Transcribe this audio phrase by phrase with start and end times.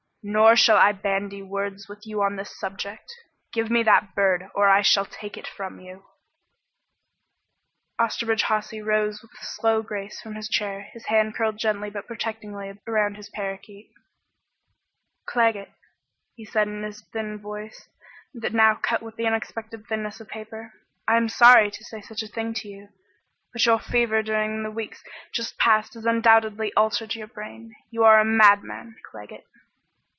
[0.23, 3.11] Nor shall I bandy words with you on this subject.
[3.51, 6.05] Give me that bird, or I shall take it from you!"
[7.99, 12.05] Osterbridge Hawsey rose with a slow grace from his chair, his hand curled gently but
[12.05, 13.89] protectingly around his parakeet.
[15.25, 15.71] "Claggett,"
[16.35, 17.89] he said in his thin voice
[18.31, 18.51] that
[18.83, 20.71] cut now with the unexpected thinness of paper,
[21.07, 22.89] "I am sorry to say such a thing to you,
[23.51, 27.73] but your fever during the weeks just past has undoubtedly altered your brain.
[27.89, 29.45] You are a madman, Claggett."